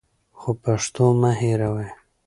خو 0.39 0.49
پښتو 0.63 1.05
مه 1.21 1.31
هېروئ. 1.39 1.89